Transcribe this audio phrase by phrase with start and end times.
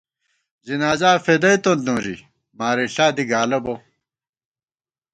[0.65, 2.17] ځنازا فېدَئیتون نوری
[2.57, 3.75] مارِݪا دی گالہ بہ